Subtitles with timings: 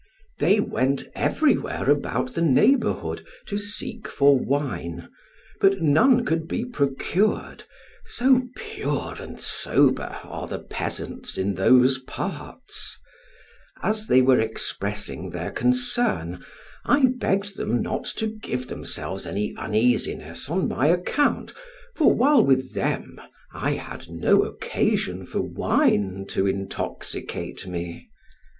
[0.39, 5.07] they went everywhere about the neighborhood to seek for wine,
[5.59, 7.65] but none could be procured,
[8.03, 12.97] so pure and sober are the peasants in those parts.
[13.83, 16.43] As they were expressing their concern,
[16.83, 21.53] I begged them not to give themselves any uneasiness on my account,
[21.95, 23.21] for while with them
[23.53, 28.09] I had no occasion for wine to intoxicate me.